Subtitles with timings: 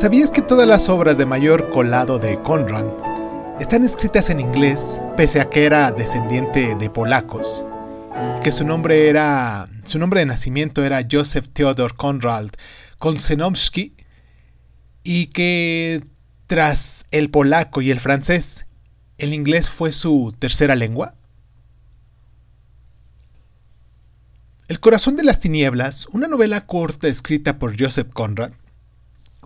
[0.00, 2.86] ¿Sabías que todas las obras de mayor colado de Conrad
[3.60, 7.66] están escritas en inglés, pese a que era descendiente de polacos?
[8.42, 9.68] Que su nombre era.
[9.84, 12.46] su nombre de nacimiento era Joseph Theodor Konrad
[12.96, 13.92] Kolsenowski
[15.04, 16.02] y que
[16.46, 18.64] tras el polaco y el francés,
[19.18, 21.14] el inglés fue su tercera lengua?
[24.66, 28.52] El corazón de las tinieblas, una novela corta escrita por Joseph Conrad,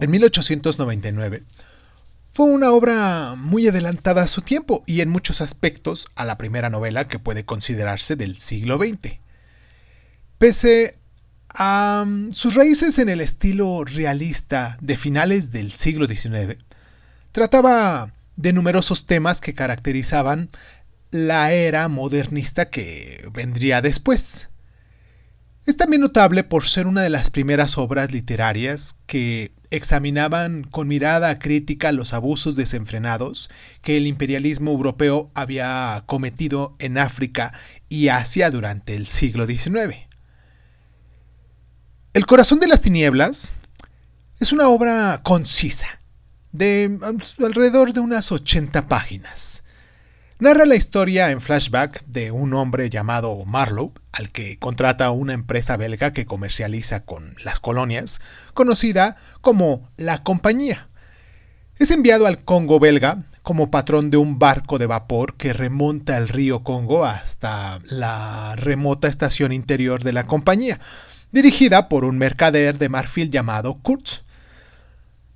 [0.00, 1.42] en 1899,
[2.32, 6.68] fue una obra muy adelantada a su tiempo y en muchos aspectos a la primera
[6.68, 9.18] novela que puede considerarse del siglo XX.
[10.38, 10.98] Pese
[11.50, 16.58] a mm, sus raíces en el estilo realista de finales del siglo XIX,
[17.30, 20.50] trataba de numerosos temas que caracterizaban
[21.12, 24.48] la era modernista que vendría después.
[25.66, 31.38] Es también notable por ser una de las primeras obras literarias que examinaban con mirada
[31.38, 33.50] crítica los abusos desenfrenados
[33.82, 37.52] que el imperialismo europeo había cometido en África
[37.88, 39.96] y Asia durante el siglo XIX.
[42.12, 43.56] El corazón de las tinieblas
[44.40, 45.98] es una obra concisa,
[46.52, 46.98] de
[47.40, 49.64] alrededor de unas 80 páginas,
[50.40, 55.76] Narra la historia en flashback de un hombre llamado Marlowe, al que contrata una empresa
[55.76, 58.20] belga que comercializa con las colonias,
[58.54, 60.88] conocida como la Compañía.
[61.78, 66.28] Es enviado al Congo belga como patrón de un barco de vapor que remonta el
[66.28, 70.78] río Congo hasta la remota estación interior de la compañía,
[71.32, 74.22] dirigida por un mercader de marfil llamado Kurtz.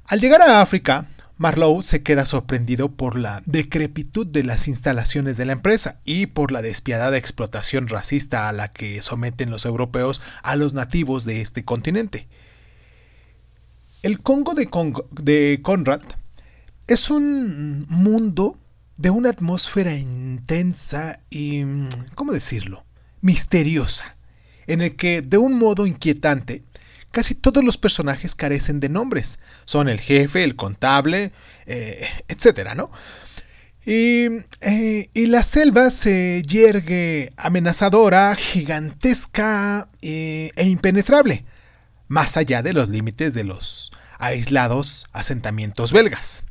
[0.07, 1.07] Al llegar a África,
[1.39, 6.51] Marlowe se queda sorprendido por la decrepitud de las instalaciones de la empresa y por
[6.51, 11.65] la despiadada explotación racista a la que someten los europeos a los nativos de este
[11.65, 12.27] continente.
[14.03, 14.69] El Congo de,
[15.23, 16.03] de Conrad
[16.89, 18.59] es un mundo
[18.97, 21.63] de una atmósfera intensa y,
[22.17, 22.85] ¿cómo decirlo?,
[23.21, 24.17] misteriosa,
[24.67, 26.65] en el que, de un modo inquietante,
[27.19, 29.41] casi todos los personajes carecen de nombres.
[29.65, 31.33] Son el jefe, el contable,
[31.67, 32.93] eh, etcétera, ¿no?
[33.85, 34.29] Y,
[34.61, 41.45] eh, y, la selva se yergue amenazadora, gigantesca eh, e impenetrable,
[42.07, 43.91] más allá de los límites de los
[44.21, 46.45] aislados asentamientos belgas.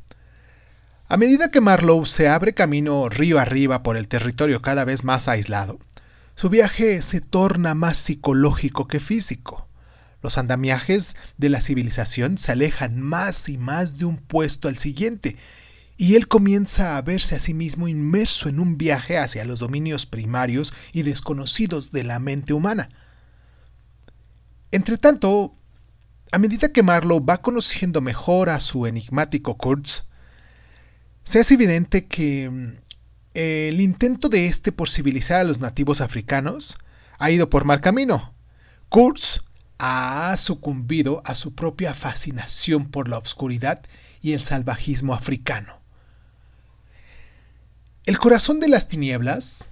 [1.07, 5.29] A medida que Marlowe se abre camino río arriba por el territorio cada vez más
[5.29, 5.79] aislado,
[6.35, 9.66] su viaje se torna más psicológico que físico.
[10.27, 15.37] Los andamiajes de la civilización se alejan más y más de un puesto al siguiente,
[15.95, 20.05] y él comienza a verse a sí mismo inmerso en un viaje hacia los dominios
[20.05, 22.89] primarios y desconocidos de la mente humana.
[24.71, 25.55] Entretanto,
[26.33, 30.09] a medida que Marlowe va conociendo mejor a su enigmático Kurtz,
[31.23, 32.73] se hace evidente que mm,
[33.33, 36.79] el intento de este por civilizar a los nativos africanos
[37.17, 38.33] ha ido por mal camino.
[38.89, 39.46] Kurtz
[39.79, 43.81] ha sucumbido a su propia fascinación por la obscuridad
[44.21, 45.79] y el salvajismo africano.
[48.05, 49.67] El corazón de las tinieblas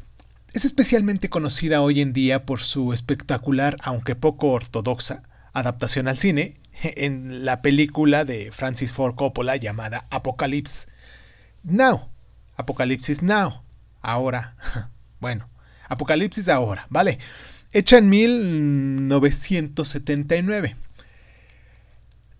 [0.53, 5.23] es especialmente conocida hoy en día por su espectacular, aunque poco ortodoxa,
[5.53, 10.89] adaptación al cine en la película de Francis Ford Coppola llamada Apocalypse
[11.63, 12.09] Now.
[12.55, 13.61] Apocalipsis Now.
[14.01, 14.55] Ahora.
[15.21, 15.49] Bueno,
[15.87, 17.17] Apocalipsis ahora, ¿vale?
[17.75, 20.75] Hecha en 1979.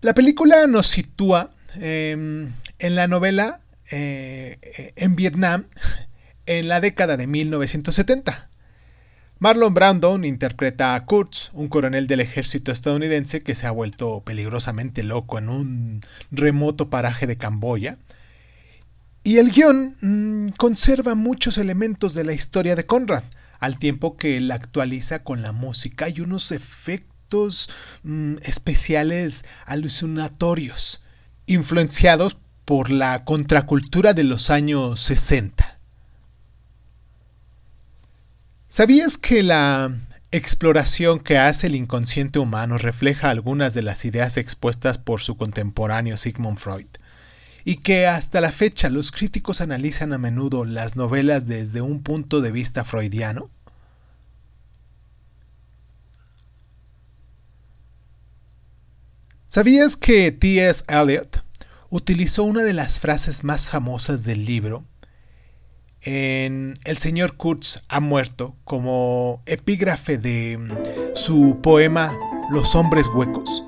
[0.00, 3.60] La película nos sitúa em, en la novela
[3.90, 5.66] eh, en Vietnam
[6.46, 8.48] en la década de 1970.
[9.38, 15.02] Marlon Brandon interpreta a Kurtz, un coronel del ejército estadounidense que se ha vuelto peligrosamente
[15.02, 17.98] loco en un remoto paraje de Camboya.
[19.22, 23.24] Y el guion mm, conserva muchos elementos de la historia de Conrad,
[23.60, 27.70] al tiempo que la actualiza con la música y unos efectos
[28.02, 31.02] mm, especiales alucinatorios,
[31.46, 35.78] influenciados por la contracultura de los años 60.
[38.68, 39.92] ¿Sabías que la
[40.32, 46.16] exploración que hace el inconsciente humano refleja algunas de las ideas expuestas por su contemporáneo
[46.16, 46.88] Sigmund Freud?
[47.66, 52.40] Y que hasta la fecha los críticos analizan a menudo las novelas desde un punto
[52.40, 53.50] de vista freudiano?
[59.48, 60.84] ¿Sabías que T.S.
[60.86, 61.42] Eliot
[61.90, 64.84] utilizó una de las frases más famosas del libro
[66.02, 70.56] en El señor Kurtz ha muerto como epígrafe de
[71.16, 72.16] su poema
[72.48, 73.64] Los hombres huecos?